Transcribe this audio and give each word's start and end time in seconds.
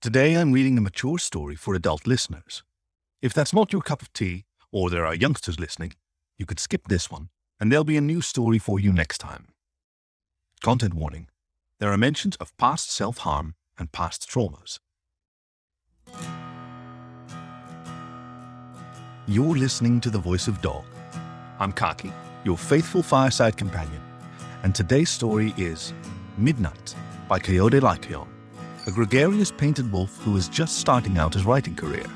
Today 0.00 0.34
I'm 0.34 0.52
reading 0.52 0.78
a 0.78 0.80
mature 0.80 1.18
story 1.18 1.56
for 1.56 1.74
adult 1.74 2.06
listeners. 2.06 2.62
If 3.20 3.34
that's 3.34 3.52
not 3.52 3.72
your 3.72 3.82
cup 3.82 4.00
of 4.00 4.12
tea, 4.12 4.44
or 4.70 4.90
there 4.90 5.04
are 5.04 5.12
youngsters 5.12 5.58
listening, 5.58 5.94
you 6.36 6.46
could 6.46 6.60
skip 6.60 6.86
this 6.86 7.10
one, 7.10 7.30
and 7.58 7.72
there'll 7.72 7.82
be 7.82 7.96
a 7.96 8.00
new 8.00 8.20
story 8.20 8.60
for 8.60 8.78
you 8.78 8.92
next 8.92 9.18
time. 9.18 9.48
Content 10.62 10.94
warning 10.94 11.26
there 11.80 11.90
are 11.90 11.96
mentions 11.96 12.36
of 12.36 12.56
past 12.58 12.92
self 12.92 13.18
harm 13.18 13.56
and 13.76 13.90
past 13.90 14.30
traumas. 14.30 14.78
You're 19.26 19.56
listening 19.56 20.00
to 20.02 20.10
The 20.10 20.20
Voice 20.20 20.46
of 20.46 20.62
Dog. 20.62 20.84
I'm 21.58 21.72
Khaki, 21.72 22.12
your 22.44 22.56
faithful 22.56 23.02
fireside 23.02 23.56
companion, 23.56 24.00
and 24.62 24.76
today's 24.76 25.10
story 25.10 25.54
is 25.56 25.92
Midnight 26.36 26.94
by 27.28 27.40
Kayode 27.40 27.80
Lycaon 27.80 28.37
a 28.88 28.90
gregarious 28.90 29.50
painted 29.50 29.92
wolf 29.92 30.16
who 30.22 30.34
is 30.34 30.48
just 30.48 30.78
starting 30.78 31.18
out 31.18 31.34
his 31.34 31.44
writing 31.44 31.74
career. 31.74 32.06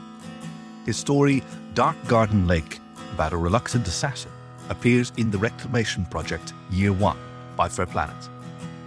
His 0.87 0.97
story, 0.97 1.43
Dark 1.75 1.97
Garden 2.09 2.47
Lake, 2.47 2.81
about 3.13 3.35
a 3.35 3.37
reluctant 3.37 3.87
assassin, 3.87 4.31
appears 4.71 5.13
in 5.19 5.31
the 5.31 5.37
Reclamation 5.37 6.07
Project 6.07 6.55
Year 6.71 6.95
1 6.95 7.19
by 7.59 7.69
FurPlanet. 7.69 8.27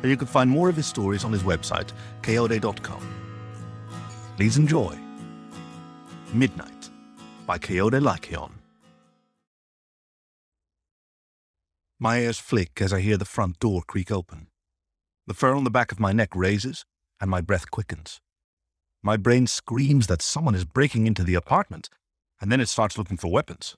And 0.02 0.10
you 0.10 0.18
can 0.18 0.26
find 0.26 0.50
more 0.50 0.68
of 0.68 0.76
his 0.76 0.88
stories 0.88 1.24
on 1.24 1.32
his 1.32 1.44
website, 1.44 1.92
kayode.com. 2.24 3.08
Please 4.36 4.58
enjoy 4.58 4.98
Midnight 6.34 6.90
by 7.46 7.60
Kayode 7.60 8.02
Lycaon. 8.02 8.54
My 12.00 12.18
ears 12.18 12.40
flick 12.40 12.82
as 12.82 12.92
I 12.92 13.02
hear 13.02 13.18
the 13.18 13.26
front 13.26 13.60
door 13.60 13.84
creak 13.86 14.12
open. 14.12 14.48
The 15.28 15.36
fur 15.36 15.54
on 15.54 15.66
the 15.66 15.70
back 15.70 15.92
of 15.92 16.00
my 16.00 16.14
neck 16.14 16.36
raises, 16.36 16.84
and 17.20 17.30
my 17.30 17.42
breath 17.42 17.72
quickens. 17.72 18.22
My 19.02 19.18
brain 19.18 19.48
screams 19.48 20.08
that 20.08 20.22
someone 20.22 20.56
is 20.56 20.66
breaking 20.66 21.08
into 21.08 21.24
the 21.24 21.36
apartment, 21.36 21.90
and 22.42 22.52
then 22.52 22.60
it 22.60 22.70
starts 22.70 22.98
looking 22.98 23.18
for 23.18 23.32
weapons. 23.32 23.76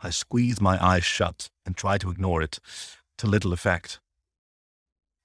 I 0.00 0.10
squeeze 0.10 0.60
my 0.60 0.82
eyes 0.84 1.04
shut 1.04 1.50
and 1.64 1.76
try 1.76 1.98
to 1.98 2.10
ignore 2.10 2.42
it, 2.42 2.58
to 3.18 3.26
little 3.26 3.52
effect. 3.52 4.00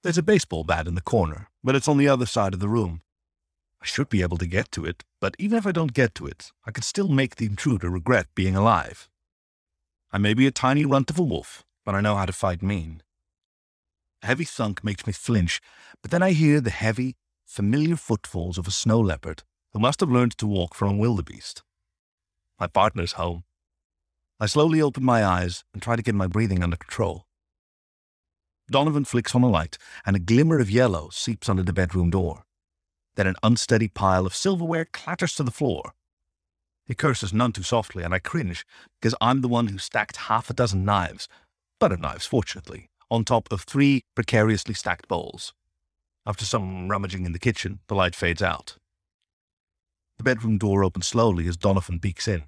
There's 0.04 0.18
a 0.18 0.24
baseball 0.24 0.64
bat 0.64 0.88
in 0.88 0.96
the 0.96 1.02
corner, 1.02 1.50
but 1.64 1.76
it's 1.76 1.88
on 1.88 1.98
the 1.98 2.08
other 2.08 2.26
side 2.26 2.54
of 2.54 2.60
the 2.60 2.70
room. 2.70 3.02
I 3.82 3.86
should 3.86 4.10
be 4.10 4.22
able 4.22 4.38
to 4.38 4.46
get 4.46 4.72
to 4.74 4.86
it, 4.86 5.04
but 5.20 5.36
even 5.40 5.58
if 5.58 5.66
I 5.66 5.72
don't 5.72 5.94
get 5.94 6.14
to 6.16 6.28
it, 6.28 6.52
I 6.66 6.72
can 6.72 6.84
still 6.84 7.08
make 7.08 7.36
the 7.36 7.46
intruder 7.46 7.90
regret 7.90 8.28
being 8.36 8.56
alive. 8.56 9.10
I 10.12 10.18
may 10.18 10.34
be 10.34 10.48
a 10.48 10.52
tiny 10.52 10.86
runt 10.86 11.10
of 11.10 11.20
a 11.20 11.24
wolf, 11.24 11.64
but 11.86 11.96
I 11.96 12.02
know 12.02 12.16
how 12.16 12.26
to 12.26 12.34
fight 12.34 12.62
mean. 12.62 13.02
Heavy 14.22 14.44
thunk 14.44 14.84
makes 14.84 15.08
me 15.08 15.14
flinch, 15.14 15.62
but 16.02 16.12
then 16.12 16.22
I 16.22 16.32
hear 16.32 16.60
the 16.60 16.70
heavy, 16.70 17.16
familiar 17.46 17.96
footfalls 17.96 18.58
of 18.58 18.68
a 18.68 18.72
snow 18.72 19.00
leopard 19.00 19.44
who 19.72 19.80
must 19.80 20.00
have 20.02 20.12
learned 20.12 20.38
to 20.38 20.48
walk 20.48 20.76
from 20.76 20.90
a 20.90 20.98
wildebeest. 20.98 21.64
My 22.60 22.68
partner's 22.68 23.14
home. 23.14 23.44
I 24.40 24.46
slowly 24.46 24.82
open 24.82 25.04
my 25.04 25.24
eyes 25.24 25.64
and 25.74 25.82
try 25.82 25.96
to 25.96 26.02
get 26.02 26.16
my 26.16 26.28
breathing 26.28 26.64
under 26.64 26.78
control. 26.78 27.26
Donovan 28.70 29.06
flicks 29.06 29.34
on 29.34 29.42
a 29.42 29.50
light, 29.50 29.78
and 30.06 30.16
a 30.16 30.20
glimmer 30.20 30.60
of 30.60 30.70
yellow 30.70 31.10
seeps 31.10 31.50
under 31.50 31.64
the 31.64 31.74
bedroom 31.74 32.10
door. 32.10 32.44
Then 33.16 33.26
an 33.28 33.36
unsteady 33.42 33.88
pile 33.88 34.26
of 34.26 34.36
silverware 34.36 34.86
clatters 34.86 35.34
to 35.36 35.44
the 35.44 35.52
floor. 35.52 35.94
He 36.86 36.94
curses 36.94 37.34
none 37.34 37.52
too 37.52 37.64
softly, 37.64 38.04
and 38.04 38.14
I 38.14 38.20
cringe 38.20 38.66
because 39.00 39.16
I'm 39.20 39.42
the 39.42 39.48
one 39.48 39.68
who 39.68 39.78
stacked 39.78 40.18
half 40.18 40.50
a 40.50 40.54
dozen 40.54 40.86
knives, 40.86 41.28
butter 41.80 41.98
knives, 41.98 42.26
fortunately, 42.26 42.90
on 43.10 43.24
top 43.24 43.52
of 43.52 43.62
three 43.62 44.04
precariously 44.16 44.74
stacked 44.74 45.08
bowls. 45.08 45.54
After 46.26 46.46
some 46.46 46.90
rummaging 46.90 47.26
in 47.26 47.32
the 47.32 47.40
kitchen, 47.40 47.80
the 47.88 47.96
light 47.96 48.16
fades 48.16 48.42
out. 48.42 48.78
The 50.18 50.24
bedroom 50.24 50.58
door 50.58 50.84
opens 50.84 51.08
slowly 51.08 51.48
as 51.48 51.58
Donovan 51.58 52.00
peeks 52.00 52.28
in. 52.28 52.44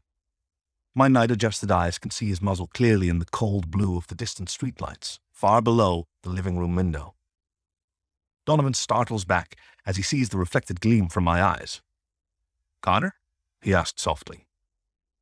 My 0.93 1.07
night 1.07 1.31
adjusted 1.31 1.71
eyes 1.71 1.97
can 1.97 2.11
see 2.11 2.27
his 2.27 2.41
muzzle 2.41 2.67
clearly 2.67 3.07
in 3.07 3.19
the 3.19 3.25
cold 3.25 3.71
blue 3.71 3.97
of 3.97 4.07
the 4.07 4.15
distant 4.15 4.49
streetlights, 4.49 5.19
far 5.31 5.61
below 5.61 6.07
the 6.23 6.29
living 6.29 6.57
room 6.57 6.75
window. 6.75 7.15
Donovan 8.45 8.73
startles 8.73 9.23
back 9.23 9.55
as 9.85 9.95
he 9.95 10.03
sees 10.03 10.29
the 10.29 10.37
reflected 10.37 10.81
gleam 10.81 11.07
from 11.07 11.23
my 11.23 11.41
eyes. 11.41 11.81
Conor? 12.81 13.15
he 13.61 13.73
asks 13.73 14.01
softly. 14.01 14.47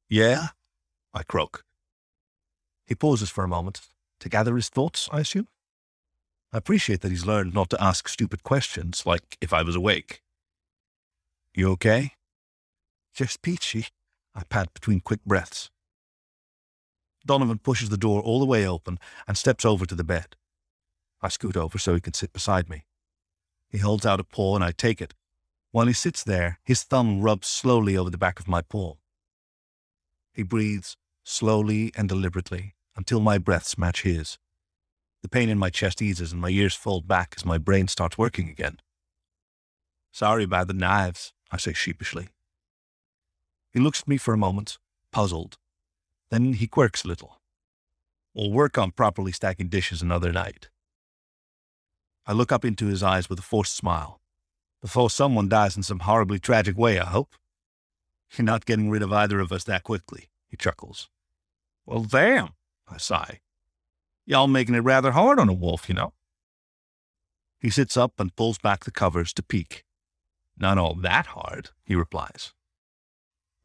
Yeah? 0.10 0.48
I 1.14 1.24
croak. 1.24 1.64
He 2.88 2.96
pauses 2.96 3.30
for 3.30 3.44
a 3.44 3.48
moment, 3.48 3.82
to 4.20 4.30
gather 4.30 4.56
his 4.56 4.70
thoughts, 4.70 5.10
I 5.12 5.22
assume? 5.22 5.48
I 6.52 6.58
appreciate 6.58 7.02
that 7.02 7.12
he's 7.12 7.26
learned 7.26 7.54
not 7.54 7.70
to 7.72 7.84
ask 7.84 8.08
stupid 8.08 8.44
questions, 8.44 9.06
like 9.06 9.38
if 9.40 9.54
I 9.54 9.62
was 9.62 9.76
awake. 9.76 10.22
You 11.54 11.72
okay? 11.72 12.14
Just 13.14 13.42
peachy, 13.42 13.88
I 14.34 14.44
pant 14.44 14.74
between 14.74 15.00
quick 15.02 15.24
breaths. 15.26 15.70
Donovan 17.26 17.60
pushes 17.60 17.90
the 17.90 17.98
door 17.98 18.22
all 18.22 18.40
the 18.40 18.46
way 18.46 18.66
open 18.66 18.98
and 19.28 19.38
steps 19.38 19.66
over 19.66 19.86
to 19.86 19.96
the 19.96 20.04
bed. 20.04 20.36
I 21.22 21.28
scoot 21.28 21.58
over 21.58 21.78
so 21.78 21.94
he 21.94 22.02
can 22.02 22.14
sit 22.14 22.34
beside 22.34 22.70
me. 22.70 22.86
He 23.70 23.80
holds 23.80 24.06
out 24.06 24.20
a 24.20 24.24
paw 24.24 24.56
and 24.56 24.64
I 24.64 24.72
take 24.72 25.02
it. 25.02 25.14
While 25.72 25.88
he 25.88 25.94
sits 25.94 26.24
there, 26.24 26.60
his 26.64 26.84
thumb 26.84 27.22
rubs 27.22 27.48
slowly 27.48 27.96
over 27.96 28.10
the 28.10 28.18
back 28.18 28.40
of 28.40 28.48
my 28.48 28.62
paw. 28.62 28.96
He 30.34 30.42
breathes 30.44 30.98
slowly 31.24 31.92
and 31.96 32.10
deliberately, 32.10 32.74
until 33.00 33.22
my 33.22 33.38
breaths 33.38 33.78
match 33.78 34.02
his. 34.02 34.38
The 35.22 35.30
pain 35.30 35.48
in 35.48 35.58
my 35.58 35.70
chest 35.70 36.02
eases 36.02 36.34
and 36.34 36.42
my 36.42 36.50
ears 36.50 36.76
fold 36.76 37.08
back 37.08 37.34
as 37.38 37.46
my 37.46 37.58
brain 37.58 37.88
starts 37.88 38.18
working 38.18 38.50
again. 38.50 38.80
Sorry 40.12 40.44
about 40.44 40.68
the 40.68 40.74
knives, 40.74 41.32
I 41.50 41.56
say 41.56 41.72
sheepishly. 41.72 42.28
He 43.72 43.80
looks 43.80 44.02
at 44.02 44.10
me 44.10 44.18
for 44.18 44.34
a 44.34 44.38
moment, 44.38 44.80
puzzled. 45.14 45.58
Then 46.30 46.52
he 46.52 46.68
quirks 46.68 47.06
a 47.06 47.08
little. 47.08 47.40
We'll 48.34 48.52
work 48.52 48.78
on 48.78 48.92
properly 48.92 49.32
stacking 49.32 49.70
dishes 49.70 50.02
another 50.02 50.34
night. 50.34 50.68
I 52.26 52.34
look 52.34 52.52
up 52.52 52.66
into 52.66 52.88
his 52.88 53.02
eyes 53.02 53.30
with 53.30 53.40
a 53.40 53.44
forced 53.44 53.78
smile. 53.78 54.20
Before 54.82 55.10
someone 55.10 55.48
dies 55.48 55.78
in 55.78 55.84
some 55.84 56.00
horribly 56.00 56.38
tragic 56.38 56.78
way, 56.78 57.00
I 57.00 57.06
hope. 57.06 57.36
You're 58.36 58.44
not 58.44 58.66
getting 58.66 58.90
rid 58.90 59.04
of 59.04 59.14
either 59.14 59.40
of 59.40 59.54
us 59.54 59.64
that 59.64 59.84
quickly, 59.84 60.28
he 60.50 60.58
chuckles. 60.58 61.10
Well, 61.86 62.04
damn, 62.04 62.50
I 62.90 62.98
sigh. 62.98 63.40
Y'all 64.26 64.48
making 64.48 64.76
it 64.76 64.80
rather 64.80 65.12
hard 65.12 65.40
on 65.40 65.50
a 65.50 65.54
wolf, 65.54 65.90
you 65.90 65.96
know. 65.96 66.14
He 67.60 67.70
sits 67.70 67.98
up 67.98 68.20
and 68.20 68.36
pulls 68.36 68.58
back 68.58 68.86
the 68.86 68.92
covers 68.92 69.34
to 69.34 69.44
peek. 69.44 69.84
Not 70.58 70.78
all 70.78 70.96
that 70.96 71.28
hard, 71.28 71.70
he 71.84 71.96
replies. 71.96 72.54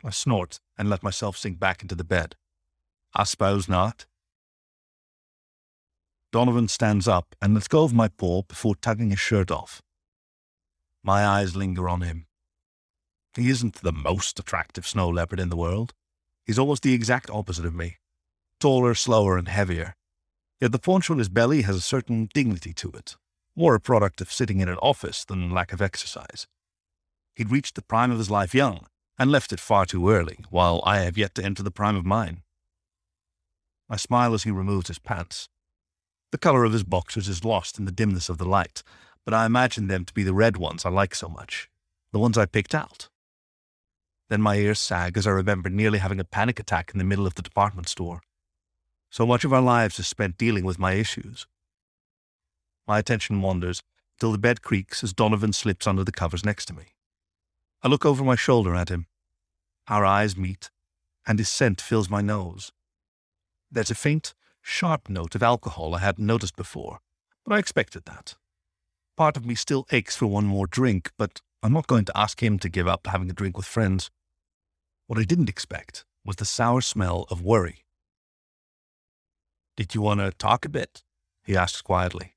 I 0.04 0.10
snort 0.10 0.60
and 0.76 0.90
let 0.90 1.02
myself 1.02 1.36
sink 1.36 1.58
back 1.58 1.82
into 1.82 1.94
the 1.94 2.04
bed. 2.04 2.36
I 3.14 3.24
suppose 3.24 3.68
not. 3.68 4.06
Donovan 6.32 6.68
stands 6.68 7.06
up 7.06 7.36
and 7.40 7.54
lets 7.54 7.68
go 7.68 7.84
of 7.84 7.92
my 7.94 8.08
paw 8.08 8.42
before 8.42 8.74
tugging 8.74 9.10
his 9.10 9.20
shirt 9.20 9.50
off. 9.50 9.80
My 11.02 11.24
eyes 11.24 11.54
linger 11.54 11.88
on 11.88 12.00
him. 12.00 12.26
He 13.36 13.50
isn't 13.50 13.76
the 13.76 13.92
most 13.92 14.38
attractive 14.38 14.86
snow 14.86 15.08
leopard 15.08 15.40
in 15.40 15.48
the 15.48 15.56
world. 15.56 15.92
He's 16.44 16.58
almost 16.58 16.82
the 16.82 16.94
exact 16.94 17.30
opposite 17.30 17.64
of 17.64 17.74
me 17.74 17.98
taller, 18.64 18.94
slower, 18.94 19.36
and 19.36 19.48
heavier. 19.48 19.94
Yet 20.58 20.72
the 20.72 20.78
paunch 20.78 21.10
on 21.10 21.18
his 21.18 21.28
belly 21.28 21.60
has 21.62 21.76
a 21.76 21.82
certain 21.82 22.30
dignity 22.32 22.72
to 22.72 22.88
it, 22.92 23.14
more 23.54 23.74
a 23.74 23.80
product 23.80 24.22
of 24.22 24.32
sitting 24.32 24.60
in 24.60 24.70
an 24.70 24.78
office 24.78 25.22
than 25.22 25.50
lack 25.50 25.74
of 25.74 25.82
exercise. 25.82 26.46
He'd 27.34 27.50
reached 27.50 27.74
the 27.74 27.82
prime 27.82 28.10
of 28.10 28.16
his 28.16 28.30
life 28.30 28.54
young, 28.54 28.86
and 29.18 29.30
left 29.30 29.52
it 29.52 29.60
far 29.60 29.84
too 29.84 30.08
early, 30.08 30.38
while 30.48 30.82
I 30.86 31.00
have 31.00 31.18
yet 31.18 31.34
to 31.34 31.44
enter 31.44 31.62
the 31.62 31.70
prime 31.70 31.94
of 31.94 32.06
mine. 32.06 32.40
I 33.90 33.96
smile 33.96 34.32
as 34.32 34.44
he 34.44 34.50
removes 34.50 34.88
his 34.88 34.98
pants. 34.98 35.50
The 36.32 36.38
color 36.38 36.64
of 36.64 36.72
his 36.72 36.84
boxers 36.84 37.28
is 37.28 37.44
lost 37.44 37.78
in 37.78 37.84
the 37.84 37.92
dimness 37.92 38.30
of 38.30 38.38
the 38.38 38.48
light, 38.48 38.82
but 39.26 39.34
I 39.34 39.44
imagine 39.44 39.88
them 39.88 40.06
to 40.06 40.14
be 40.14 40.22
the 40.22 40.32
red 40.32 40.56
ones 40.56 40.86
I 40.86 40.88
like 40.88 41.14
so 41.14 41.28
much, 41.28 41.68
the 42.12 42.18
ones 42.18 42.38
I 42.38 42.46
picked 42.46 42.74
out. 42.74 43.10
Then 44.30 44.40
my 44.40 44.56
ears 44.56 44.78
sag 44.78 45.18
as 45.18 45.26
I 45.26 45.32
remember 45.32 45.68
nearly 45.68 45.98
having 45.98 46.18
a 46.18 46.24
panic 46.24 46.58
attack 46.58 46.92
in 46.94 46.98
the 46.98 47.04
middle 47.04 47.26
of 47.26 47.34
the 47.34 47.42
department 47.42 47.90
store. 47.90 48.22
So 49.14 49.24
much 49.24 49.44
of 49.44 49.52
our 49.52 49.62
lives 49.62 50.00
is 50.00 50.08
spent 50.08 50.38
dealing 50.38 50.64
with 50.64 50.76
my 50.76 50.94
issues. 50.94 51.46
My 52.84 52.98
attention 52.98 53.40
wanders 53.40 53.80
till 54.18 54.32
the 54.32 54.38
bed 54.38 54.60
creaks 54.60 55.04
as 55.04 55.12
Donovan 55.12 55.52
slips 55.52 55.86
under 55.86 56.02
the 56.02 56.10
covers 56.10 56.44
next 56.44 56.64
to 56.64 56.74
me. 56.74 56.86
I 57.80 57.86
look 57.86 58.04
over 58.04 58.24
my 58.24 58.34
shoulder 58.34 58.74
at 58.74 58.88
him. 58.88 59.06
Our 59.86 60.04
eyes 60.04 60.36
meet, 60.36 60.68
and 61.28 61.38
his 61.38 61.48
scent 61.48 61.80
fills 61.80 62.10
my 62.10 62.22
nose. 62.22 62.72
There's 63.70 63.92
a 63.92 63.94
faint, 63.94 64.34
sharp 64.60 65.08
note 65.08 65.36
of 65.36 65.44
alcohol 65.44 65.94
I 65.94 66.00
hadn't 66.00 66.26
noticed 66.26 66.56
before, 66.56 66.98
but 67.46 67.54
I 67.54 67.60
expected 67.60 68.06
that. 68.06 68.34
Part 69.16 69.36
of 69.36 69.46
me 69.46 69.54
still 69.54 69.86
aches 69.92 70.16
for 70.16 70.26
one 70.26 70.46
more 70.46 70.66
drink, 70.66 71.12
but 71.16 71.40
I'm 71.62 71.72
not 71.72 71.86
going 71.86 72.06
to 72.06 72.18
ask 72.18 72.42
him 72.42 72.58
to 72.58 72.68
give 72.68 72.88
up 72.88 73.06
having 73.06 73.30
a 73.30 73.32
drink 73.32 73.56
with 73.56 73.66
friends. 73.66 74.10
What 75.06 75.20
I 75.20 75.22
didn't 75.22 75.48
expect 75.48 76.04
was 76.24 76.34
the 76.34 76.44
sour 76.44 76.80
smell 76.80 77.26
of 77.30 77.42
worry 77.42 77.84
did 79.76 79.94
you 79.94 80.00
want 80.00 80.20
to 80.20 80.30
talk 80.30 80.64
a 80.64 80.68
bit? 80.68 81.02
he 81.44 81.56
asks 81.56 81.82
quietly. 81.82 82.34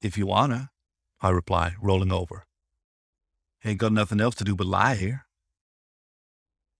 If 0.00 0.16
you 0.16 0.26
wanna, 0.26 0.70
I 1.20 1.30
reply, 1.30 1.74
rolling 1.80 2.12
over. 2.12 2.46
Ain't 3.64 3.78
got 3.78 3.92
nothing 3.92 4.20
else 4.20 4.34
to 4.36 4.44
do 4.44 4.54
but 4.54 4.66
lie 4.66 4.94
here. 4.94 5.26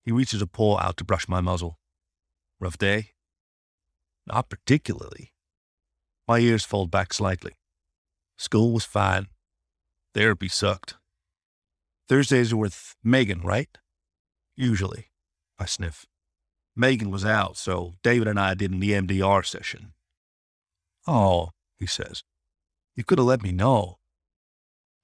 He 0.03 0.13
reaches 0.13 0.43
a 0.43 0.47
paw 0.47 0.79
out 0.79 0.97
to 0.99 1.05
brush 1.05 1.29
my 1.29 1.41
muzzle. 1.41 1.79
Rough 2.61 2.79
day? 2.79 3.13
Not 4.27 4.51
particularly. 4.51 5.33
My 6.29 6.39
ears 6.39 6.65
fold 6.65 6.91
back 6.91 7.13
slightly. 7.13 7.53
School 8.37 8.73
was 8.73 8.85
fine. 8.85 9.29
Therapy 10.13 10.49
sucked. 10.49 10.97
Thursdays 12.09 12.53
are 12.53 12.59
with 12.59 12.95
Megan, 13.03 13.41
right? 13.41 13.79
Usually. 14.57 15.07
I 15.59 15.67
sniff. 15.67 16.07
Megan 16.77 17.11
was 17.11 17.25
out, 17.25 17.57
so 17.57 17.95
David 18.03 18.29
and 18.29 18.39
I 18.39 18.55
did 18.55 18.73
an 18.73 18.81
EMDR 18.81 19.45
session. 19.47 19.93
Oh, 21.07 21.51
he 21.79 21.87
says. 21.87 22.23
You 22.97 23.05
could 23.05 23.19
have 23.19 23.27
let 23.27 23.43
me 23.43 23.53
know. 23.53 23.99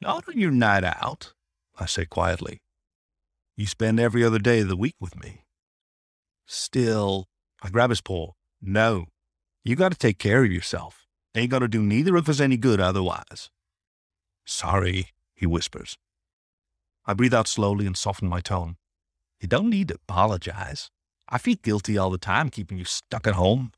Not 0.00 0.28
on 0.28 0.38
your 0.38 0.50
night 0.50 0.84
out, 0.84 1.32
I 1.78 1.86
say 1.86 2.06
quietly. 2.06 2.62
You 3.56 3.66
spend 3.66 4.00
every 4.00 4.24
other 4.24 4.38
day 4.38 4.60
of 4.60 4.68
the 4.68 4.76
week 4.76 4.94
with 5.00 5.20
me. 5.20 5.44
Still, 6.46 7.28
I 7.62 7.68
grab 7.68 7.90
his 7.90 8.00
paw. 8.00 8.32
No, 8.62 9.06
you 9.64 9.76
got 9.76 9.92
to 9.92 9.98
take 9.98 10.18
care 10.18 10.44
of 10.44 10.50
yourself. 10.50 11.06
Ain't 11.34 11.50
going 11.50 11.60
to 11.60 11.68
do 11.68 11.82
neither 11.82 12.16
of 12.16 12.28
us 12.28 12.40
any 12.40 12.56
good 12.56 12.80
otherwise. 12.80 13.50
Sorry, 14.44 15.10
he 15.34 15.46
whispers. 15.46 15.96
I 17.06 17.14
breathe 17.14 17.34
out 17.34 17.46
slowly 17.46 17.86
and 17.86 17.96
soften 17.96 18.28
my 18.28 18.40
tone. 18.40 18.76
You 19.40 19.48
don't 19.48 19.70
need 19.70 19.88
to 19.88 19.94
apologize. 19.94 20.90
I 21.30 21.38
feel 21.38 21.56
guilty 21.62 21.96
all 21.96 22.10
the 22.10 22.18
time 22.18 22.50
keeping 22.50 22.78
you 22.78 22.84
stuck 22.84 23.26
at 23.26 23.34
home. 23.34 23.72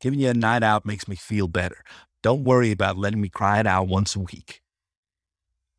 Giving 0.00 0.20
you 0.20 0.30
a 0.30 0.34
night 0.34 0.62
out 0.62 0.86
makes 0.86 1.08
me 1.08 1.16
feel 1.16 1.48
better. 1.48 1.82
Don't 2.22 2.44
worry 2.44 2.70
about 2.70 2.96
letting 2.96 3.20
me 3.20 3.28
cry 3.28 3.58
it 3.58 3.66
out 3.66 3.88
once 3.88 4.14
a 4.14 4.20
week. 4.20 4.62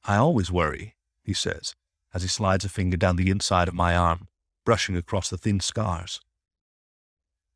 I 0.04 0.18
always 0.18 0.52
worry, 0.52 0.96
he 1.24 1.34
says, 1.34 1.75
as 2.14 2.24
he 2.24 2.28
slides 2.28 2.66
a 2.66 2.70
finger 2.70 2.98
down 2.98 3.16
the 3.16 3.30
inside 3.30 3.70
of 3.70 3.74
my 3.74 3.96
arm, 3.96 4.28
brushing 4.66 4.98
across 4.98 5.30
the 5.30 5.38
thin 5.38 5.62
scars. 5.62 6.20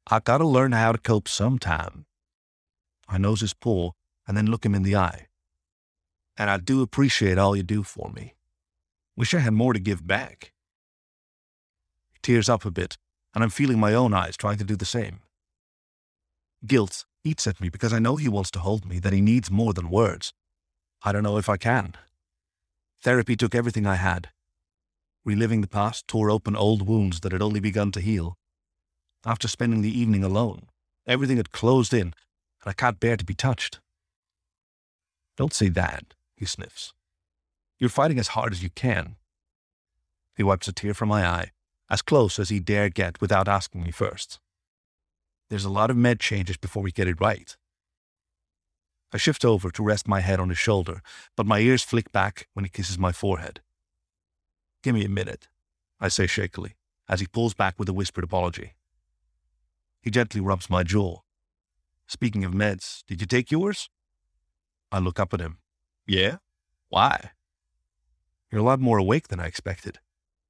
I 0.10 0.20
gotta 0.20 0.48
learn 0.48 0.72
how 0.72 0.94
to 0.94 0.98
cope 0.98 1.28
sometime. 1.28 2.06
I 3.10 3.18
nose 3.18 3.42
his 3.42 3.54
paw 3.54 3.92
and 4.26 4.38
then 4.38 4.48
look 4.48 4.66
him 4.66 4.76
in 4.76 4.84
the 4.84 4.96
eye. 4.96 5.28
And 6.38 6.50
I 6.50 6.58
do 6.58 6.82
appreciate 6.82 7.38
all 7.38 7.56
you 7.56 7.64
do 7.64 7.84
for 7.84 8.12
me. 8.12 8.36
Wish 9.18 9.34
I 9.34 9.40
had 9.40 9.54
more 9.54 9.74
to 9.74 9.80
give 9.80 10.08
back. 10.08 10.54
He 12.12 12.20
tears 12.22 12.48
up 12.48 12.64
a 12.64 12.72
bit, 12.72 12.98
and 13.34 13.44
I'm 13.44 13.50
feeling 13.50 13.80
my 13.80 13.94
own 13.94 14.14
eyes 14.14 14.38
trying 14.38 14.58
to 14.58 14.64
do 14.64 14.76
the 14.76 14.86
same. 14.86 15.20
Guilt 16.66 17.06
eats 17.24 17.46
at 17.48 17.62
me 17.62 17.70
because 17.70 17.94
I 17.94 18.00
know 18.00 18.16
he 18.16 18.30
wants 18.30 18.52
to 18.52 18.60
hold 18.60 18.86
me, 18.86 19.00
that 19.00 19.14
he 19.14 19.22
needs 19.22 19.52
more 19.52 19.74
than 19.74 19.90
words. 19.90 20.34
I 21.04 21.12
don't 21.12 21.24
know 21.24 21.38
if 21.38 21.50
I 21.50 21.58
can. 21.58 21.94
Therapy 23.02 23.36
took 23.36 23.54
everything 23.54 23.86
I 23.86 23.96
had. 23.96 24.30
Reliving 25.24 25.62
the 25.62 25.68
past 25.68 26.08
tore 26.08 26.32
open 26.32 26.56
old 26.56 26.88
wounds 26.88 27.20
that 27.20 27.32
had 27.32 27.42
only 27.42 27.60
begun 27.60 27.92
to 27.92 28.02
heal 28.02 28.38
after 29.26 29.48
spending 29.48 29.82
the 29.82 30.00
evening 30.00 30.24
alone. 30.24 30.68
Everything 31.06 31.38
had 31.38 31.52
closed 31.52 31.94
in, 31.94 32.14
and 32.62 32.66
I 32.66 32.74
can't 32.74 33.00
bear 33.00 33.18
to 33.18 33.26
be 33.26 33.34
touched. 33.34 33.80
Don't 35.36 35.54
say 35.54 35.70
that, 35.70 36.14
he 36.36 36.46
sniffs. 36.46 36.94
You're 37.78 37.90
fighting 37.90 38.20
as 38.20 38.30
hard 38.30 38.54
as 38.54 38.64
you 38.64 38.70
can. 38.70 39.18
He 40.36 40.44
wipes 40.44 40.68
a 40.68 40.74
tear 40.74 40.94
from 40.94 41.10
my 41.10 41.26
eye, 41.26 41.52
as 41.90 42.02
close 42.02 42.40
as 42.40 42.50
he 42.50 42.60
dare 42.60 42.90
get 42.90 43.22
without 43.22 43.48
asking 43.48 43.84
me 43.84 43.92
first. 43.92 44.40
There's 45.50 45.66
a 45.66 45.70
lot 45.70 45.90
of 45.90 45.98
med 45.98 46.20
changes 46.20 46.58
before 46.58 46.84
we 46.84 46.92
get 46.92 47.08
it 47.08 47.22
right. 47.22 47.56
I 49.14 49.18
shift 49.18 49.46
over 49.46 49.72
to 49.72 49.84
rest 49.84 50.08
my 50.08 50.20
head 50.20 50.40
on 50.40 50.50
his 50.50 50.58
shoulder, 50.58 51.02
but 51.38 51.46
my 51.46 51.60
ears 51.60 51.84
flick 51.84 52.12
back 52.12 52.48
when 52.54 52.66
he 52.66 52.70
kisses 52.70 53.00
my 53.00 53.14
forehead. 53.14 53.62
Give 54.84 54.94
me 54.94 55.06
a 55.06 55.10
minute, 55.10 55.48
I 56.00 56.10
say 56.10 56.28
shakily, 56.28 56.74
as 57.08 57.22
he 57.22 57.28
pulls 57.28 57.54
back 57.54 57.76
with 57.80 57.88
a 57.88 57.94
whispered 57.94 58.26
apology. 58.26 58.74
He 60.02 60.12
gently 60.12 60.42
rubs 60.42 60.70
my 60.70 60.84
jaw. 60.84 61.22
Speaking 62.08 62.44
of 62.44 62.52
meds, 62.52 63.04
did 63.08 63.22
you 63.22 63.28
take 63.28 63.52
yours? 63.52 63.90
I 64.92 65.00
look 65.00 65.20
up 65.20 65.34
at 65.34 65.42
him. 65.42 65.58
Yeah? 66.06 66.38
Why? 66.90 67.32
You're 68.52 68.62
a 68.62 68.66
lot 68.66 68.80
more 68.80 68.98
awake 68.98 69.28
than 69.30 69.40
I 69.40 69.46
expected. 69.46 70.00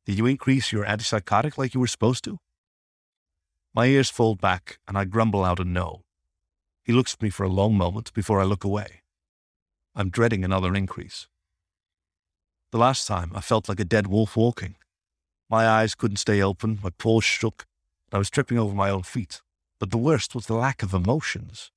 Did 0.07 0.17
you 0.17 0.25
increase 0.25 0.71
your 0.71 0.85
antipsychotic 0.85 1.57
like 1.57 1.73
you 1.73 1.81
were 1.81 1.87
supposed 1.87 2.23
to? 2.23 2.37
My 3.75 3.87
ears 3.87 4.09
fold 4.09 4.39
back 4.39 4.79
and 4.87 4.97
I 4.97 5.03
grumble 5.03 5.43
out 5.43 5.59
a 5.59 5.65
no. 5.65 6.03
He 6.85 6.93
looks 6.93 7.13
at 7.13 7.21
me 7.21 7.29
for 7.29 7.43
a 7.43 7.49
long 7.49 7.75
moment 7.75 8.13
before 8.13 8.39
I 8.39 8.45
look 8.45 8.63
away. 8.63 9.01
I'm 9.93 10.09
dreading 10.09 10.45
another 10.45 10.73
increase. 10.73 11.27
The 12.71 12.77
last 12.77 13.05
time 13.05 13.33
I 13.35 13.41
felt 13.41 13.67
like 13.67 13.81
a 13.81 13.85
dead 13.85 14.07
wolf 14.07 14.37
walking. 14.37 14.75
My 15.49 15.67
eyes 15.67 15.93
couldn't 15.93 16.17
stay 16.17 16.41
open, 16.41 16.79
my 16.81 16.91
paws 16.91 17.25
shook, 17.25 17.65
and 18.09 18.15
I 18.15 18.17
was 18.17 18.29
tripping 18.29 18.57
over 18.57 18.73
my 18.73 18.89
own 18.89 19.03
feet. 19.03 19.41
But 19.77 19.91
the 19.91 19.97
worst 19.97 20.33
was 20.33 20.45
the 20.45 20.53
lack 20.53 20.83
of 20.83 20.93
emotions. 20.93 21.69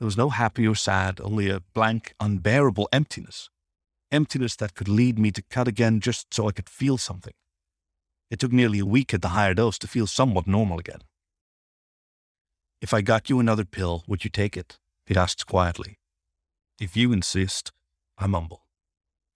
There 0.00 0.06
was 0.06 0.16
no 0.16 0.30
happy 0.30 0.66
or 0.66 0.74
sad, 0.74 1.20
only 1.20 1.48
a 1.48 1.60
blank, 1.74 2.16
unbearable 2.18 2.88
emptiness. 2.92 3.50
Emptiness 4.10 4.56
that 4.56 4.74
could 4.74 4.88
lead 4.88 5.16
me 5.16 5.30
to 5.30 5.42
cut 5.42 5.68
again 5.68 6.00
just 6.00 6.34
so 6.34 6.48
I 6.48 6.52
could 6.52 6.68
feel 6.68 6.98
something. 6.98 7.34
It 8.32 8.38
took 8.38 8.50
nearly 8.50 8.78
a 8.78 8.86
week 8.86 9.12
at 9.12 9.20
the 9.20 9.36
higher 9.36 9.52
dose 9.52 9.78
to 9.80 9.86
feel 9.86 10.06
somewhat 10.06 10.46
normal 10.46 10.78
again. 10.78 11.02
If 12.80 12.94
I 12.94 13.02
got 13.02 13.28
you 13.28 13.38
another 13.38 13.66
pill, 13.66 14.04
would 14.06 14.24
you 14.24 14.30
take 14.30 14.56
it? 14.56 14.78
He 15.04 15.14
asks 15.14 15.44
quietly. 15.44 15.98
If 16.80 16.96
you 16.96 17.12
insist, 17.12 17.72
I 18.16 18.26
mumble. 18.26 18.64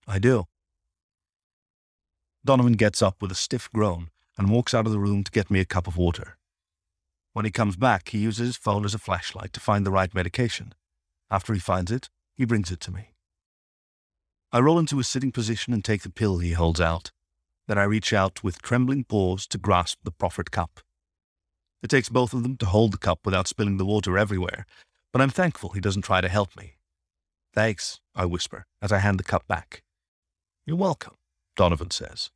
I 0.09 0.19
do. 0.19 0.47
Donovan 2.43 2.73
gets 2.73 3.03
up 3.03 3.21
with 3.21 3.31
a 3.31 3.35
stiff 3.35 3.71
groan 3.71 4.09
and 4.39 4.51
walks 4.51 4.73
out 4.73 4.87
of 4.87 4.93
the 4.93 4.99
room 4.99 5.25
to 5.25 5.31
get 5.31 5.51
me 5.51 5.61
a 5.61 5.67
cup 5.67 5.87
of 5.87 5.99
water. 5.99 6.39
When 7.35 7.45
he 7.45 7.51
comes 7.51 7.77
back, 7.77 8.09
he 8.09 8.19
uses 8.21 8.47
his 8.47 8.57
phone 8.57 8.87
as 8.87 8.95
a 8.95 8.99
flashlight 8.99 9.53
to 9.53 9.61
find 9.61 9.85
the 9.85 9.91
right 9.91 10.15
medication. 10.15 10.73
After 11.31 11.53
he 11.53 11.61
finds 11.61 11.93
it, 11.93 12.09
he 12.35 12.47
brings 12.47 12.71
it 12.71 12.81
to 12.81 12.91
me. 12.91 13.13
I 14.53 14.61
roll 14.61 14.79
into 14.79 14.99
a 14.99 15.05
sitting 15.05 15.33
position 15.33 15.75
and 15.75 15.85
take 15.85 16.01
the 16.01 16.09
pill 16.09 16.39
he 16.39 16.53
holds 16.53 16.81
out. 16.81 17.11
Then 17.69 17.79
I 17.79 17.85
reach 17.85 18.13
out 18.13 18.45
with 18.45 18.63
trembling 18.63 19.05
paws 19.05 19.47
to 19.49 19.59
grasp 19.59 19.99
the 20.05 20.13
proffered 20.13 20.51
cup. 20.51 20.81
It 21.83 21.91
takes 21.91 22.09
both 22.09 22.33
of 22.33 22.43
them 22.43 22.57
to 22.59 22.67
hold 22.67 22.93
the 22.93 22.99
cup 22.99 23.21
without 23.25 23.49
spilling 23.49 23.77
the 23.77 23.85
water 23.85 24.17
everywhere, 24.17 24.67
but 25.13 25.21
I'm 25.21 25.31
thankful 25.31 25.71
he 25.71 25.81
doesn't 25.81 26.03
try 26.03 26.21
to 26.21 26.29
help 26.29 26.57
me. 26.57 26.77
Thanks, 27.53 28.01
I 28.15 28.25
whisper 28.27 28.67
as 28.83 28.93
I 28.93 28.99
hand 28.99 29.19
the 29.19 29.25
cup 29.25 29.47
back. 29.49 29.83
You're 30.65 30.77
welcome, 30.77 31.15
Donovan 31.57 31.91
says. 31.91 32.31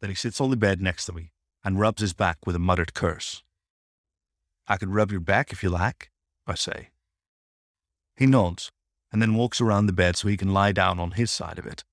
Then 0.00 0.10
he 0.10 0.16
sits 0.16 0.40
on 0.40 0.50
the 0.50 0.56
bed 0.56 0.80
next 0.80 1.06
to 1.06 1.12
me 1.12 1.32
and 1.64 1.80
rubs 1.80 2.00
his 2.00 2.12
back 2.12 2.38
with 2.46 2.56
a 2.56 2.60
muttered 2.60 2.94
curse. 2.94 3.42
I 4.66 4.76
can 4.76 4.92
rub 4.92 5.10
your 5.10 5.20
back 5.20 5.52
if 5.52 5.62
you 5.62 5.68
like, 5.68 6.10
I 6.46 6.54
say. 6.54 6.90
He 8.16 8.26
nods 8.26 8.70
and 9.12 9.20
then 9.20 9.34
walks 9.34 9.60
around 9.60 9.86
the 9.86 9.92
bed 9.92 10.16
so 10.16 10.28
he 10.28 10.36
can 10.36 10.52
lie 10.52 10.72
down 10.72 11.00
on 11.00 11.12
his 11.12 11.30
side 11.30 11.58
of 11.58 11.66
it. 11.66 11.84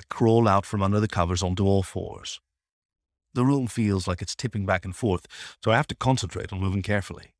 I 0.00 0.02
crawl 0.08 0.48
out 0.48 0.64
from 0.64 0.82
under 0.82 0.98
the 0.98 1.08
covers 1.08 1.42
onto 1.42 1.66
all 1.66 1.82
fours. 1.82 2.40
The 3.34 3.44
room 3.44 3.66
feels 3.66 4.08
like 4.08 4.22
it's 4.22 4.34
tipping 4.34 4.64
back 4.64 4.86
and 4.86 4.96
forth, 4.96 5.26
so 5.62 5.70
I 5.70 5.76
have 5.76 5.88
to 5.88 5.94
concentrate 5.94 6.54
on 6.54 6.58
moving 6.58 6.80
carefully. 6.80 7.34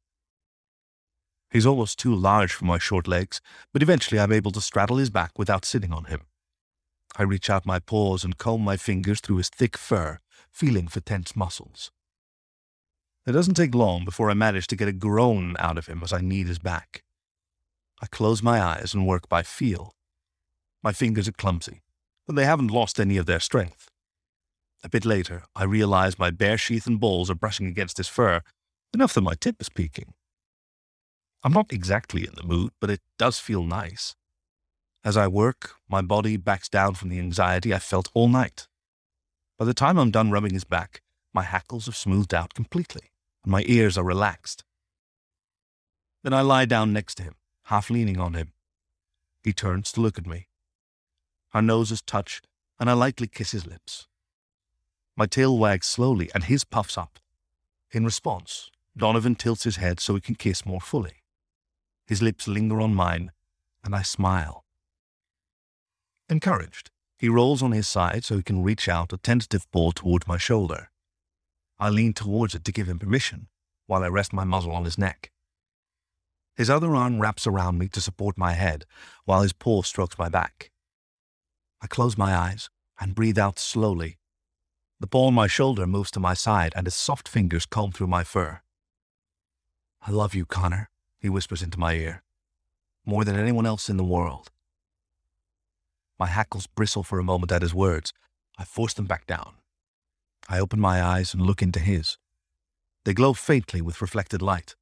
He's 1.50 1.64
almost 1.64 1.98
too 1.98 2.14
large 2.14 2.52
for 2.52 2.66
my 2.66 2.76
short 2.76 3.08
legs, 3.08 3.40
but 3.72 3.82
eventually 3.82 4.20
I'm 4.20 4.30
able 4.30 4.50
to 4.52 4.60
straddle 4.60 4.98
his 4.98 5.08
back 5.08 5.38
without 5.38 5.64
sitting 5.64 5.90
on 5.90 6.04
him. 6.04 6.20
I 7.16 7.22
reach 7.22 7.48
out 7.48 7.64
my 7.64 7.78
paws 7.78 8.24
and 8.24 8.36
comb 8.36 8.60
my 8.60 8.76
fingers 8.76 9.20
through 9.20 9.38
his 9.38 9.48
thick 9.48 9.78
fur, 9.78 10.18
feeling 10.50 10.86
for 10.86 11.00
tense 11.00 11.34
muscles. 11.34 11.90
It 13.26 13.32
doesn't 13.32 13.54
take 13.54 13.74
long 13.74 14.04
before 14.04 14.30
I 14.30 14.34
manage 14.34 14.66
to 14.66 14.76
get 14.76 14.86
a 14.86 14.92
groan 14.92 15.56
out 15.58 15.78
of 15.78 15.86
him 15.86 16.02
as 16.04 16.12
I 16.12 16.20
knead 16.20 16.46
his 16.46 16.58
back. 16.58 17.04
I 18.02 18.06
close 18.06 18.42
my 18.42 18.60
eyes 18.60 18.92
and 18.92 19.06
work 19.06 19.30
by 19.30 19.42
feel. 19.42 19.94
My 20.82 20.92
fingers 20.92 21.26
are 21.26 21.32
clumsy, 21.32 21.80
but 22.30 22.36
they 22.36 22.44
haven't 22.44 22.70
lost 22.70 23.00
any 23.00 23.16
of 23.16 23.26
their 23.26 23.40
strength. 23.40 23.90
A 24.84 24.88
bit 24.88 25.04
later, 25.04 25.42
I 25.56 25.64
realize 25.64 26.16
my 26.16 26.30
bare 26.30 26.56
sheath 26.56 26.86
and 26.86 27.00
balls 27.00 27.28
are 27.28 27.34
brushing 27.34 27.66
against 27.66 27.96
his 27.96 28.06
fur, 28.06 28.42
enough 28.94 29.14
that 29.14 29.22
my 29.22 29.34
tip 29.34 29.56
is 29.60 29.68
peeking. 29.68 30.14
I'm 31.42 31.52
not 31.52 31.72
exactly 31.72 32.24
in 32.24 32.34
the 32.36 32.46
mood, 32.46 32.70
but 32.80 32.88
it 32.88 33.00
does 33.18 33.40
feel 33.40 33.64
nice. 33.64 34.14
As 35.04 35.16
I 35.16 35.26
work, 35.26 35.72
my 35.88 36.02
body 36.02 36.36
backs 36.36 36.68
down 36.68 36.94
from 36.94 37.08
the 37.08 37.18
anxiety 37.18 37.74
I 37.74 37.80
felt 37.80 38.12
all 38.14 38.28
night. 38.28 38.68
By 39.58 39.64
the 39.64 39.74
time 39.74 39.98
I'm 39.98 40.12
done 40.12 40.30
rubbing 40.30 40.54
his 40.54 40.62
back, 40.62 41.02
my 41.34 41.42
hackles 41.42 41.86
have 41.86 41.96
smoothed 41.96 42.32
out 42.32 42.54
completely, 42.54 43.10
and 43.42 43.50
my 43.50 43.64
ears 43.66 43.98
are 43.98 44.04
relaxed. 44.04 44.62
Then 46.22 46.32
I 46.32 46.42
lie 46.42 46.64
down 46.64 46.92
next 46.92 47.16
to 47.16 47.24
him, 47.24 47.34
half 47.64 47.90
leaning 47.90 48.20
on 48.20 48.34
him. 48.34 48.52
He 49.42 49.52
turns 49.52 49.90
to 49.90 50.00
look 50.00 50.16
at 50.16 50.28
me. 50.28 50.46
Our 51.52 51.62
noses 51.62 52.02
touch, 52.02 52.42
and 52.78 52.88
I 52.88 52.92
lightly 52.92 53.26
kiss 53.26 53.50
his 53.50 53.66
lips. 53.66 54.06
My 55.16 55.26
tail 55.26 55.58
wags 55.58 55.86
slowly, 55.86 56.30
and 56.34 56.44
his 56.44 56.64
puffs 56.64 56.96
up. 56.96 57.18
In 57.92 58.04
response, 58.04 58.70
Donovan 58.96 59.34
tilts 59.34 59.64
his 59.64 59.76
head 59.76 60.00
so 60.00 60.14
he 60.14 60.20
can 60.20 60.36
kiss 60.36 60.64
more 60.64 60.80
fully. 60.80 61.22
His 62.06 62.22
lips 62.22 62.46
linger 62.46 62.80
on 62.80 62.94
mine, 62.94 63.32
and 63.84 63.94
I 63.94 64.02
smile. 64.02 64.64
Encouraged, 66.28 66.90
He 67.18 67.28
rolls 67.28 67.62
on 67.62 67.72
his 67.72 67.86
side 67.86 68.24
so 68.24 68.36
he 68.36 68.42
can 68.42 68.62
reach 68.62 68.88
out 68.88 69.12
a 69.12 69.18
tentative 69.18 69.70
paw 69.70 69.90
toward 69.90 70.26
my 70.26 70.38
shoulder. 70.38 70.90
I 71.78 71.90
lean 71.90 72.14
towards 72.14 72.54
it 72.54 72.64
to 72.64 72.72
give 72.72 72.88
him 72.88 72.98
permission 72.98 73.48
while 73.86 74.02
I 74.02 74.08
rest 74.08 74.32
my 74.32 74.44
muzzle 74.44 74.72
on 74.72 74.84
his 74.84 74.96
neck. 74.96 75.30
His 76.56 76.70
other 76.70 76.94
arm 76.94 77.20
wraps 77.20 77.46
around 77.46 77.78
me 77.78 77.88
to 77.88 78.00
support 78.00 78.38
my 78.38 78.52
head 78.52 78.86
while 79.24 79.42
his 79.42 79.52
paw 79.52 79.82
strokes 79.82 80.16
my 80.16 80.28
back. 80.28 80.70
I 81.82 81.86
close 81.86 82.18
my 82.18 82.34
eyes 82.34 82.68
and 83.00 83.14
breathe 83.14 83.38
out 83.38 83.58
slowly. 83.58 84.18
The 85.00 85.06
paw 85.06 85.28
on 85.28 85.34
my 85.34 85.46
shoulder 85.46 85.86
moves 85.86 86.10
to 86.12 86.20
my 86.20 86.34
side 86.34 86.72
and 86.76 86.86
his 86.86 86.94
soft 86.94 87.28
fingers 87.28 87.66
comb 87.66 87.92
through 87.92 88.08
my 88.08 88.22
fur. 88.22 88.60
I 90.02 90.10
love 90.10 90.34
you, 90.34 90.44
Conor, 90.44 90.90
he 91.18 91.28
whispers 91.28 91.62
into 91.62 91.78
my 91.78 91.94
ear, 91.94 92.22
more 93.04 93.24
than 93.24 93.38
anyone 93.38 93.66
else 93.66 93.88
in 93.88 93.96
the 93.96 94.04
world. 94.04 94.50
My 96.18 96.26
hackles 96.26 96.66
bristle 96.66 97.02
for 97.02 97.18
a 97.18 97.24
moment 97.24 97.50
at 97.50 97.62
his 97.62 97.74
words. 97.74 98.12
I 98.58 98.64
force 98.64 98.92
them 98.92 99.06
back 99.06 99.26
down. 99.26 99.54
I 100.48 100.58
open 100.58 100.78
my 100.78 101.02
eyes 101.02 101.32
and 101.32 101.42
look 101.42 101.62
into 101.62 101.80
his. 101.80 102.18
They 103.04 103.14
glow 103.14 103.32
faintly 103.32 103.80
with 103.80 104.02
reflected 104.02 104.42
light. 104.42 104.74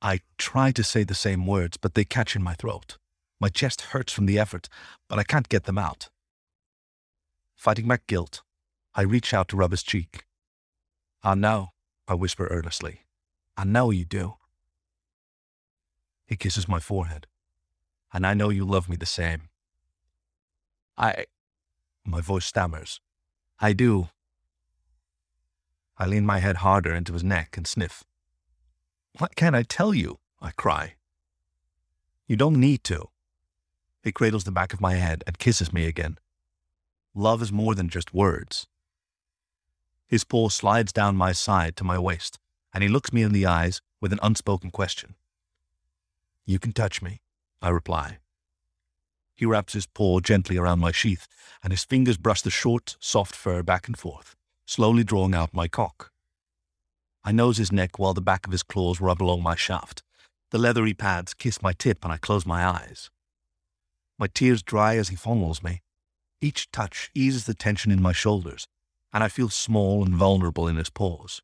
I 0.00 0.20
try 0.38 0.72
to 0.72 0.82
say 0.84 1.04
the 1.04 1.14
same 1.14 1.46
words, 1.46 1.76
but 1.76 1.94
they 1.94 2.04
catch 2.04 2.34
in 2.34 2.42
my 2.42 2.54
throat. 2.54 2.96
My 3.40 3.48
chest 3.48 3.80
hurts 3.92 4.12
from 4.12 4.26
the 4.26 4.38
effort, 4.38 4.68
but 5.08 5.18
I 5.18 5.24
can't 5.24 5.48
get 5.48 5.64
them 5.64 5.78
out. 5.78 6.10
Fighting 7.54 7.86
back 7.86 8.06
guilt, 8.06 8.42
I 8.94 9.02
reach 9.02 9.32
out 9.32 9.48
to 9.48 9.56
rub 9.56 9.70
his 9.70 9.82
cheek. 9.82 10.24
I 11.22 11.34
know, 11.34 11.68
I 12.06 12.14
whisper 12.14 12.48
earnestly. 12.50 13.02
I 13.56 13.64
know 13.64 13.90
you 13.90 14.04
do. 14.04 14.34
He 16.26 16.36
kisses 16.36 16.68
my 16.68 16.78
forehead. 16.78 17.26
And 18.12 18.26
I 18.26 18.34
know 18.34 18.48
you 18.48 18.64
love 18.64 18.88
me 18.88 18.96
the 18.96 19.06
same. 19.06 19.48
I. 20.96 21.26
My 22.04 22.20
voice 22.20 22.46
stammers. 22.46 23.00
I 23.60 23.72
do. 23.72 24.08
I 25.98 26.06
lean 26.06 26.24
my 26.24 26.38
head 26.38 26.56
harder 26.58 26.94
into 26.94 27.12
his 27.12 27.24
neck 27.24 27.56
and 27.56 27.66
sniff. 27.66 28.04
What 29.18 29.36
can 29.36 29.54
I 29.54 29.62
tell 29.62 29.92
you? 29.92 30.18
I 30.40 30.52
cry. 30.52 30.94
You 32.26 32.36
don't 32.36 32.60
need 32.60 32.84
to. 32.84 33.08
He 34.02 34.12
cradles 34.12 34.44
the 34.44 34.52
back 34.52 34.72
of 34.72 34.80
my 34.80 34.94
head 34.94 35.24
and 35.26 35.38
kisses 35.38 35.72
me 35.72 35.86
again. 35.86 36.18
Love 37.14 37.42
is 37.42 37.52
more 37.52 37.74
than 37.74 37.88
just 37.88 38.14
words. 38.14 38.66
His 40.06 40.24
paw 40.24 40.48
slides 40.48 40.92
down 40.92 41.16
my 41.16 41.32
side 41.32 41.76
to 41.76 41.84
my 41.84 41.98
waist, 41.98 42.38
and 42.72 42.82
he 42.82 42.88
looks 42.88 43.12
me 43.12 43.22
in 43.22 43.32
the 43.32 43.46
eyes 43.46 43.80
with 44.00 44.12
an 44.12 44.20
unspoken 44.22 44.70
question. 44.70 45.14
You 46.46 46.58
can 46.58 46.72
touch 46.72 47.02
me, 47.02 47.20
I 47.60 47.68
reply. 47.70 48.18
He 49.34 49.44
wraps 49.44 49.74
his 49.74 49.86
paw 49.86 50.20
gently 50.20 50.56
around 50.56 50.78
my 50.80 50.92
sheath, 50.92 51.28
and 51.62 51.72
his 51.72 51.84
fingers 51.84 52.16
brush 52.16 52.42
the 52.42 52.50
short, 52.50 52.96
soft 53.00 53.34
fur 53.34 53.62
back 53.62 53.86
and 53.86 53.98
forth, 53.98 54.34
slowly 54.64 55.04
drawing 55.04 55.34
out 55.34 55.52
my 55.52 55.68
cock. 55.68 56.10
I 57.24 57.32
nose 57.32 57.58
his 57.58 57.70
neck 57.70 57.98
while 57.98 58.14
the 58.14 58.20
back 58.20 58.46
of 58.46 58.52
his 58.52 58.62
claws 58.62 59.00
rub 59.00 59.22
along 59.22 59.42
my 59.42 59.54
shaft. 59.54 60.02
The 60.50 60.58
leathery 60.58 60.94
pads 60.94 61.34
kiss 61.34 61.60
my 61.60 61.72
tip, 61.72 62.02
and 62.04 62.12
I 62.12 62.16
close 62.16 62.46
my 62.46 62.64
eyes. 62.64 63.10
My 64.18 64.26
tears 64.26 64.62
dry 64.62 64.96
as 64.96 65.08
he 65.08 65.16
fondles 65.16 65.62
me. 65.62 65.82
Each 66.40 66.70
touch 66.70 67.10
eases 67.14 67.46
the 67.46 67.54
tension 67.54 67.92
in 67.92 68.02
my 68.02 68.12
shoulders, 68.12 68.66
and 69.12 69.22
I 69.22 69.28
feel 69.28 69.48
small 69.48 70.04
and 70.04 70.14
vulnerable 70.14 70.66
in 70.66 70.76
his 70.76 70.90
paws. 70.90 71.40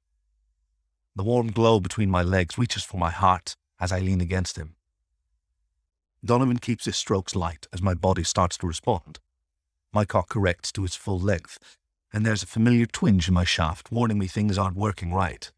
The 1.16 1.22
warm 1.22 1.52
glow 1.52 1.78
between 1.78 2.10
my 2.10 2.22
legs 2.22 2.58
reaches 2.58 2.82
for 2.82 2.96
my 2.96 3.10
heart 3.10 3.54
as 3.80 3.92
I 3.92 4.00
lean 4.00 4.20
against 4.20 4.56
him. 4.56 4.74
Donovan 6.24 6.58
keeps 6.58 6.86
his 6.86 6.96
strokes 6.96 7.36
light 7.36 7.66
as 7.72 7.82
my 7.82 7.94
body 7.94 8.24
starts 8.24 8.56
to 8.58 8.66
respond. 8.66 9.20
My 9.92 10.04
cock 10.04 10.28
corrects 10.28 10.72
to 10.72 10.84
its 10.84 10.96
full 10.96 11.20
length, 11.20 11.58
and 12.12 12.26
there's 12.26 12.42
a 12.42 12.46
familiar 12.46 12.86
twinge 12.86 13.28
in 13.28 13.34
my 13.34 13.44
shaft 13.44 13.92
warning 13.92 14.18
me 14.18 14.26
things 14.26 14.58
aren't 14.58 14.76
working 14.76 15.12
right. 15.12 15.52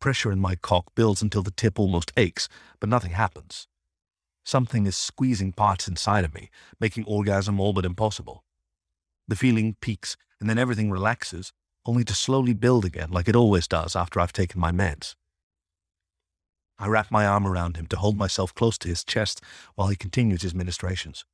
Pressure 0.00 0.32
in 0.32 0.40
my 0.40 0.56
cock 0.56 0.94
builds 0.94 1.22
until 1.22 1.42
the 1.42 1.50
tip 1.50 1.78
almost 1.78 2.12
aches, 2.16 2.48
but 2.80 2.88
nothing 2.88 3.12
happens. 3.12 3.68
Something 4.50 4.84
is 4.84 4.96
squeezing 4.96 5.52
parts 5.52 5.86
inside 5.86 6.24
of 6.24 6.34
me, 6.34 6.50
making 6.80 7.04
orgasm 7.04 7.60
all 7.60 7.72
but 7.72 7.84
impossible. 7.84 8.42
The 9.28 9.36
feeling 9.36 9.76
peaks, 9.80 10.16
and 10.40 10.50
then 10.50 10.58
everything 10.58 10.90
relaxes, 10.90 11.52
only 11.86 12.02
to 12.02 12.14
slowly 12.14 12.52
build 12.52 12.84
again 12.84 13.12
like 13.12 13.28
it 13.28 13.36
always 13.36 13.68
does 13.68 13.94
after 13.94 14.18
I've 14.18 14.32
taken 14.32 14.60
my 14.60 14.72
meds. 14.72 15.14
I 16.80 16.88
wrap 16.88 17.12
my 17.12 17.26
arm 17.26 17.46
around 17.46 17.76
him 17.76 17.86
to 17.86 17.96
hold 17.96 18.16
myself 18.16 18.52
close 18.52 18.76
to 18.78 18.88
his 18.88 19.04
chest 19.04 19.40
while 19.76 19.86
he 19.86 19.94
continues 19.94 20.42
his 20.42 20.52
ministrations. 20.52 21.24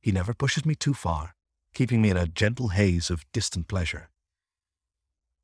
He 0.00 0.12
never 0.12 0.32
pushes 0.32 0.64
me 0.64 0.76
too 0.76 0.94
far, 0.94 1.34
keeping 1.74 2.00
me 2.00 2.10
in 2.10 2.16
a 2.16 2.28
gentle 2.28 2.68
haze 2.68 3.10
of 3.10 3.26
distant 3.32 3.66
pleasure. 3.66 4.08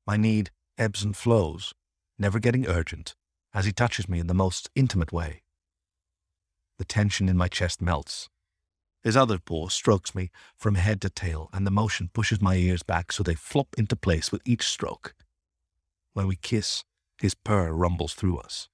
My 0.06 0.16
need 0.16 0.52
ebbs 0.78 1.02
and 1.02 1.16
flows, 1.16 1.74
never 2.16 2.38
getting 2.38 2.68
urgent, 2.68 3.16
as 3.52 3.64
he 3.64 3.72
touches 3.72 4.08
me 4.08 4.20
in 4.20 4.28
the 4.28 4.34
most 4.34 4.70
intimate 4.76 5.10
way. 5.10 5.42
The 6.78 6.84
tension 6.84 7.28
in 7.28 7.36
my 7.36 7.48
chest 7.48 7.80
melts. 7.80 8.28
His 9.02 9.16
other 9.16 9.38
paw 9.38 9.68
strokes 9.68 10.14
me 10.14 10.30
from 10.56 10.76
head 10.76 11.00
to 11.00 11.10
tail, 11.10 11.50
and 11.52 11.66
the 11.66 11.70
motion 11.70 12.10
pushes 12.12 12.40
my 12.40 12.54
ears 12.54 12.82
back 12.82 13.12
so 13.12 13.22
they 13.22 13.34
flop 13.34 13.68
into 13.76 13.96
place 13.96 14.30
with 14.30 14.42
each 14.44 14.64
stroke. 14.66 15.14
When 16.12 16.28
we 16.28 16.36
kiss, 16.36 16.84
his 17.20 17.34
purr 17.34 17.72
rumbles 17.72 18.14
through 18.14 18.38
us. 18.38 18.68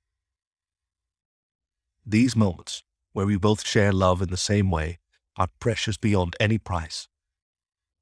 These 2.05 2.37
moments, 2.37 2.83
where 3.13 3.27
we 3.27 3.37
both 3.37 3.67
share 3.67 3.93
love 3.93 4.23
in 4.23 4.29
the 4.29 4.37
same 4.37 4.71
way, 4.71 4.99
are 5.37 5.49
precious 5.61 5.97
beyond 5.97 6.37
any 6.41 6.59
price. 6.59 7.09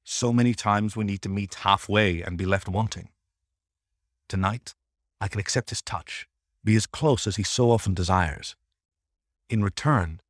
So 0.04 0.32
many 0.32 0.54
times 0.54 0.96
we 0.96 1.04
need 1.04 1.22
to 1.22 1.28
meet 1.28 1.54
halfway 1.54 2.22
and 2.22 2.38
be 2.38 2.46
left 2.46 2.68
wanting. 2.68 3.10
Tonight, 4.28 4.74
I 5.20 5.28
can 5.28 5.40
accept 5.40 5.70
his 5.70 5.82
touch, 5.82 6.28
be 6.64 6.76
as 6.76 6.86
close 6.86 7.26
as 7.26 7.36
he 7.36 7.42
so 7.42 7.70
often 7.70 7.94
desires. 7.94 8.56
In 9.48 9.62
return, 9.62 10.20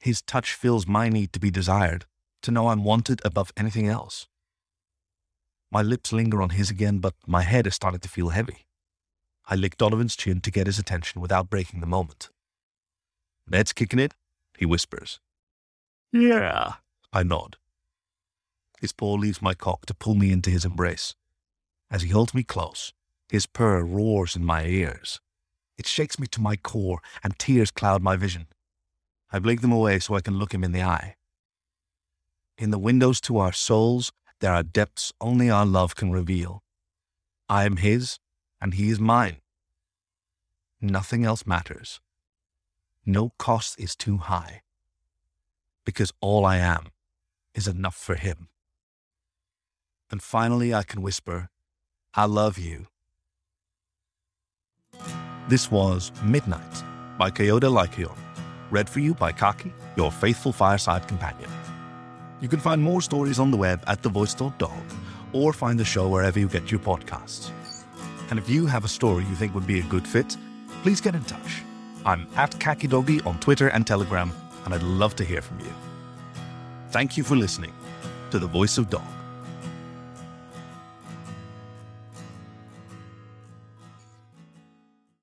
his 0.00 0.20
touch 0.20 0.52
fills 0.52 0.86
my 0.86 1.08
need 1.08 1.32
to 1.32 1.40
be 1.40 1.50
desired, 1.50 2.06
to 2.42 2.50
know 2.50 2.68
I'm 2.68 2.84
wanted 2.84 3.20
above 3.24 3.52
anything 3.56 3.86
else. 3.86 4.26
My 5.70 5.80
lips 5.82 6.12
linger 6.12 6.42
on 6.42 6.50
his 6.50 6.70
again, 6.70 6.98
but 6.98 7.14
my 7.26 7.42
head 7.42 7.66
is 7.66 7.74
starting 7.74 8.00
to 8.00 8.08
feel 8.08 8.30
heavy. 8.30 8.66
I 9.46 9.54
lick 9.54 9.76
Donovan's 9.76 10.16
chin 10.16 10.40
to 10.40 10.50
get 10.50 10.66
his 10.66 10.78
attention 10.78 11.20
without 11.20 11.50
breaking 11.50 11.80
the 11.80 11.86
moment. 11.86 12.30
Meds 13.50 13.74
kicking 13.74 13.98
it? 13.98 14.14
He 14.58 14.66
whispers. 14.66 15.20
Yeah. 16.12 16.74
I 17.12 17.22
nod. 17.22 17.56
His 18.80 18.92
paw 18.92 19.14
leaves 19.14 19.42
my 19.42 19.54
cock 19.54 19.86
to 19.86 19.94
pull 19.94 20.14
me 20.14 20.32
into 20.32 20.50
his 20.50 20.64
embrace. 20.64 21.14
As 21.90 22.02
he 22.02 22.08
holds 22.08 22.34
me 22.34 22.42
close, 22.42 22.92
his 23.28 23.46
purr 23.46 23.84
roars 23.84 24.34
in 24.34 24.44
my 24.44 24.64
ears. 24.64 25.20
It 25.76 25.86
shakes 25.86 26.18
me 26.18 26.26
to 26.28 26.40
my 26.40 26.56
core, 26.56 27.00
and 27.22 27.38
tears 27.38 27.70
cloud 27.70 28.02
my 28.02 28.16
vision. 28.16 28.46
I 29.32 29.38
blink 29.38 29.60
them 29.60 29.72
away 29.72 29.98
so 29.98 30.14
I 30.14 30.20
can 30.20 30.38
look 30.38 30.52
him 30.54 30.64
in 30.64 30.72
the 30.72 30.82
eye. 30.82 31.16
In 32.56 32.70
the 32.70 32.78
windows 32.78 33.20
to 33.22 33.38
our 33.38 33.52
souls, 33.52 34.12
there 34.40 34.52
are 34.52 34.62
depths 34.62 35.12
only 35.20 35.50
our 35.50 35.66
love 35.66 35.96
can 35.96 36.12
reveal. 36.12 36.62
I 37.48 37.64
am 37.64 37.78
his, 37.78 38.18
and 38.60 38.74
he 38.74 38.90
is 38.90 39.00
mine. 39.00 39.38
Nothing 40.80 41.24
else 41.24 41.46
matters 41.46 42.00
no 43.06 43.32
cost 43.38 43.78
is 43.78 43.94
too 43.94 44.18
high 44.18 44.62
because 45.84 46.12
all 46.20 46.44
I 46.44 46.56
am 46.56 46.86
is 47.54 47.68
enough 47.68 47.96
for 47.96 48.14
him. 48.14 48.48
And 50.10 50.22
finally, 50.22 50.72
I 50.72 50.82
can 50.82 51.02
whisper, 51.02 51.50
I 52.14 52.24
love 52.24 52.58
you. 52.58 52.86
This 55.48 55.70
was 55.70 56.12
Midnight 56.22 56.82
by 57.18 57.30
Kayode 57.30 57.70
Lycaon, 57.70 58.16
read 58.74 58.90
for 58.90 59.00
you 59.00 59.14
by 59.14 59.32
Khaki, 59.32 59.72
your 59.96 60.12
faithful 60.12 60.52
fireside 60.52 61.08
companion. 61.08 61.50
You 62.40 62.48
can 62.48 62.60
find 62.60 62.82
more 62.82 63.00
stories 63.00 63.38
on 63.38 63.50
the 63.50 63.56
web 63.56 63.82
at 63.86 64.02
thevoice.dog 64.02 64.82
or 65.32 65.52
find 65.52 65.80
the 65.80 65.84
show 65.84 66.08
wherever 66.08 66.38
you 66.38 66.48
get 66.48 66.70
your 66.70 66.80
podcasts. 66.80 67.50
And 68.30 68.38
if 68.38 68.50
you 68.50 68.66
have 68.66 68.84
a 68.84 68.88
story 68.88 69.24
you 69.24 69.36
think 69.36 69.54
would 69.54 69.66
be 69.66 69.80
a 69.80 69.84
good 69.84 70.06
fit, 70.06 70.36
please 70.82 71.00
get 71.00 71.14
in 71.14 71.24
touch 71.24 71.62
I'm 72.06 72.26
at 72.36 72.50
Kakidogi 72.52 73.24
on 73.26 73.38
Twitter 73.38 73.68
and 73.68 73.86
Telegram, 73.86 74.30
and 74.64 74.74
I'd 74.74 74.82
love 74.82 75.16
to 75.16 75.24
hear 75.24 75.40
from 75.40 75.58
you. 75.60 75.72
Thank 76.90 77.16
you 77.16 77.24
for 77.24 77.34
listening 77.34 77.72
to 78.30 78.38
The 78.38 78.46
Voice 78.46 78.76
of 78.76 78.90
Dog. 78.90 79.23